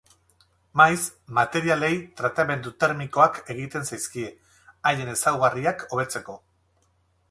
Maiz, 0.79 1.01
materialei 1.39 1.91
tratamendu 2.23 2.73
termikoak 2.85 3.39
egiten 3.57 3.89
zaizkie, 3.93 4.35
haien 4.93 5.17
ezaugarriak 5.17 5.91
hobetzeko. 5.93 6.43